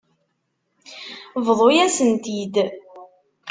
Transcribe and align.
Bḍu-yas-tent-id. 1.45 2.55